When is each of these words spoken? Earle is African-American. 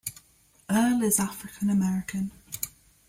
Earle 0.67 1.03
is 1.03 1.19
African-American. 1.19 2.31